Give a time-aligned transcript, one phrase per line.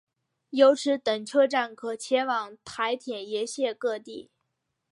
[0.49, 4.31] 由此等车站可前往台铁沿线各地。